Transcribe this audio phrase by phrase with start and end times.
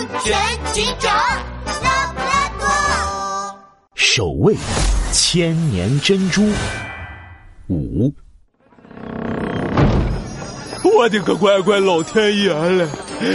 [0.00, 0.34] 安全
[0.72, 1.14] 警长
[1.82, 2.66] 拉布拉多，
[3.94, 4.56] 守卫
[5.12, 6.42] 千年珍珠
[7.68, 8.10] 五。
[10.82, 12.88] 我的个乖乖老天爷嘞！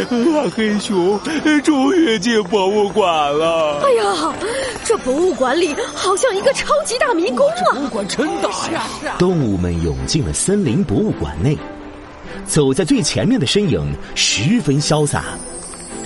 [0.09, 1.19] 大黑熊
[1.63, 3.05] 终于进博物馆
[3.37, 3.81] 了。
[3.83, 4.33] 哎呀，
[4.83, 7.73] 这博物馆里好像一个超级大迷宫啊！
[7.73, 9.15] 博物馆真大呀！
[9.19, 11.55] 动物们涌进了森林博物馆内，
[12.47, 15.25] 走在最前面的身影十分潇洒，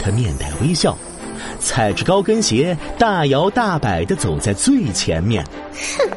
[0.01, 0.97] 他面带微笑，
[1.59, 5.43] 踩着高跟鞋大摇大摆的走在最前面。
[5.97, 6.09] 哼，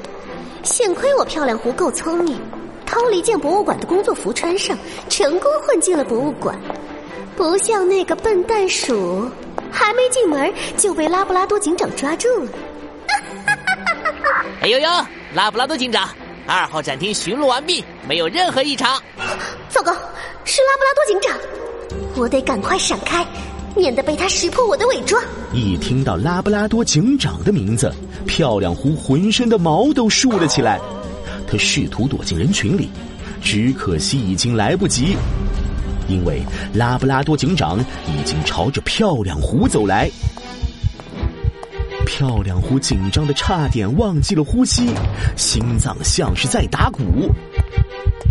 [0.63, 2.41] 幸亏我漂亮狐够聪明。
[2.85, 4.77] 偷了一件博物馆的工作服穿上，
[5.09, 6.55] 成功混进了博物馆，
[7.35, 9.31] 不像那个笨蛋鼠，
[9.71, 12.51] 还没进门就被拉布拉多警长抓住了。
[14.61, 14.89] 哎呦呦，
[15.33, 16.07] 拉布拉多警长，
[16.47, 19.01] 二号展厅巡逻完毕，没有任何异常。
[19.71, 19.91] 糟糕，
[20.45, 21.35] 是拉布拉多警长，
[22.15, 23.27] 我得赶快闪开，
[23.77, 25.23] 免得被他识破我的伪装。
[25.53, 27.93] 一听到拉布拉多警长的名字，
[28.27, 30.81] 漂亮狐浑身的毛都竖了起来。
[31.47, 32.89] 他试图躲进人群里，
[33.43, 35.17] 只可惜已经来不及，
[36.09, 37.79] 因为拉布拉多警长
[38.09, 40.11] 已经朝着漂亮狐走来。
[42.07, 44.91] 漂亮狐紧张的差点忘记了呼吸，
[45.37, 47.03] 心脏像是在打鼓。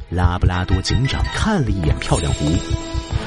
[0.09, 2.45] 拉布拉多警长看了一眼漂亮狐，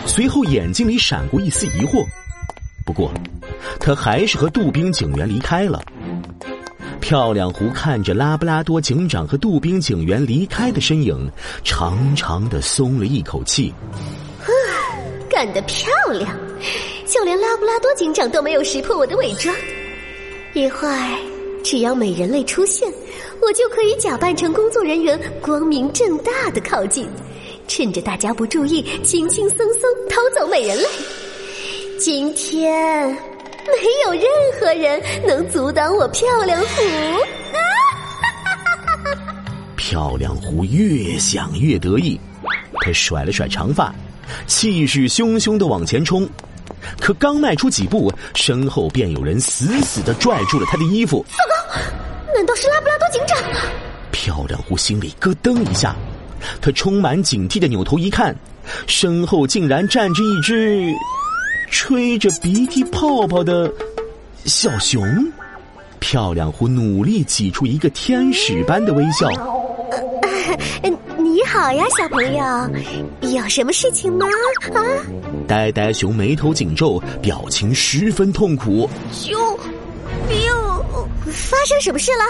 [0.06, 2.06] 随后眼睛里闪过一丝疑惑，
[2.84, 3.10] 不过
[3.80, 5.82] 他还是和杜宾警员离开了。
[7.00, 11.30] 漂亮狐看着拉布拉多警长和杜宾警员离开的身影，
[11.62, 13.72] 长长的松了一口气。
[15.28, 16.30] 干得漂亮！
[17.06, 19.54] 就连拉布拉多警长都没有识破我的伪装。
[20.52, 21.18] 一会儿，
[21.64, 22.88] 只要美人类出现，
[23.42, 27.08] 我就可以假扮成工作人员，光明正大的靠近，
[27.66, 30.84] 趁着大家不注意，轻轻松松偷走美人泪。
[31.98, 33.16] 今天。
[33.66, 33.72] 没
[34.04, 34.24] 有任
[34.60, 36.82] 何人能阻挡我漂亮狐。
[39.74, 42.20] 漂亮狐越想越得意，
[42.82, 43.90] 他甩了甩长发，
[44.46, 46.28] 气势汹汹的往前冲。
[47.00, 51.24] 可刚迈出几步，身后便有人死死的拽住了他的衣服。
[51.30, 53.38] 糟糕，难道是拉布拉多警长？
[54.12, 55.96] 漂亮狐心里咯噔一下，
[56.60, 58.34] 他充满警惕的扭头一看，
[58.86, 60.92] 身后竟然站着一只。
[61.70, 63.72] 吹着鼻涕泡泡的
[64.44, 65.02] 小熊，
[65.98, 69.28] 漂亮虎努力挤出一个天使般的微笑。
[71.18, 74.24] 你好呀，小朋友，有什么事情吗？
[74.72, 74.80] 啊！
[75.48, 78.88] 呆呆熊眉头紧皱，表情十分痛苦。
[79.10, 79.36] 救
[80.28, 80.38] 命！
[81.32, 82.24] 发生什么事了？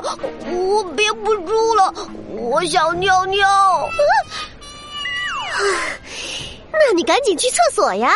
[0.00, 1.92] 我我憋不住了，
[2.36, 3.48] 我想尿尿。
[6.72, 8.10] 那你赶紧去厕所呀！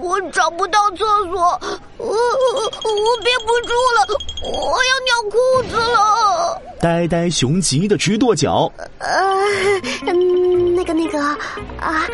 [0.00, 1.60] 我找不到厕所，
[1.98, 4.06] 我我憋不住了，
[4.44, 5.36] 我要尿裤
[5.68, 6.60] 子了。
[6.80, 8.72] 呆呆熊急得直跺脚。
[8.98, 9.34] 呃，
[10.74, 11.20] 那个那个
[11.80, 12.08] 啊，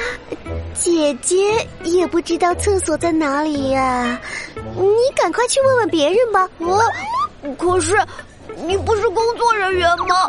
[0.74, 4.20] 姐姐也不知道厕所在哪里呀，
[4.76, 6.48] 你赶快去问问别人吧。
[6.58, 6.82] 我
[7.56, 7.96] 可是。
[8.66, 10.28] 你不是工作人员吗？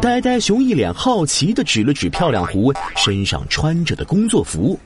[0.00, 4.78] 呆呆熊一脸好奇的指了指漂亮狐身上穿着的工作服。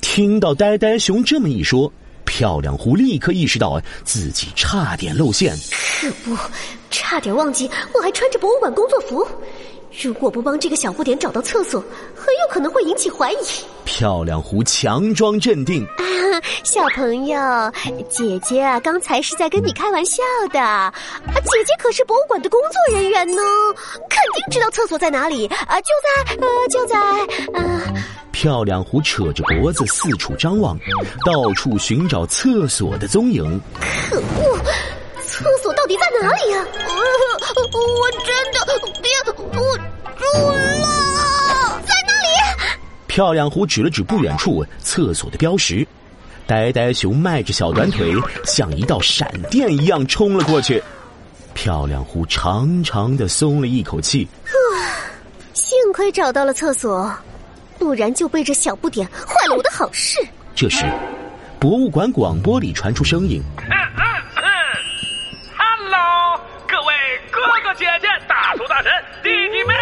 [0.00, 1.92] 听到呆呆熊这么一说，
[2.24, 5.56] 漂亮狐立刻意识到自己差点露馅。
[6.00, 6.36] 可不，
[6.90, 9.26] 差点忘记我还穿着博物馆工作服。
[10.02, 11.78] 如果不帮这个小不点找到厕所，
[12.16, 13.36] 很有可能会引起怀疑。
[13.84, 16.04] 漂亮狐强装镇定，啊，
[16.64, 17.38] 小朋友，
[18.08, 20.58] 姐姐啊，刚才是在跟你开玩笑的。
[20.58, 20.92] 啊，
[21.26, 23.42] 姐姐可是博物馆的工作人员呢，
[24.08, 25.46] 肯定知道厕所在哪里。
[25.46, 26.98] 啊，就在，呃，就在，
[27.52, 27.82] 啊。
[28.32, 30.78] 漂亮狐扯着脖子四处张望，
[31.26, 33.60] 到处寻找厕所的踪影。
[34.08, 34.58] 可恶，
[35.26, 36.66] 厕所到底在哪里呀？
[37.72, 38.58] 我真的
[39.02, 39.32] 憋不
[40.34, 42.26] 在那里？
[43.06, 45.86] 漂亮狐指了指不远处厕所的标识，
[46.46, 48.14] 呆呆熊迈着小短腿，
[48.44, 50.82] 像一道闪电一样冲了过去。
[51.54, 54.26] 漂亮狐长长的松了一口气，
[55.52, 57.12] 幸亏找到了厕所，
[57.78, 60.18] 不然就被这小不点坏了我的好事。
[60.54, 60.84] 这时，
[61.58, 63.42] 博物馆广播里传出声音。
[66.66, 66.94] 各位
[67.30, 68.90] 哥哥姐姐、大叔、大婶、
[69.22, 69.74] 弟弟、妹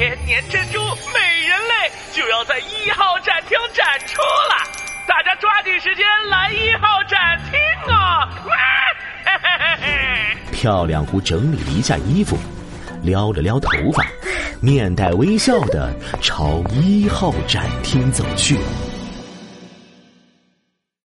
[0.00, 0.78] 千年珍珠
[1.12, 4.56] 美人泪就要在一号展厅展出了，
[5.06, 7.60] 大家抓紧时间来一号展厅
[7.94, 8.26] 哦！
[8.46, 8.50] 嘿
[9.26, 12.38] 嘿嘿嘿漂亮狐整理了一下衣服，
[13.02, 14.02] 撩了撩头发，
[14.62, 18.56] 面带微笑的朝一号展厅走去。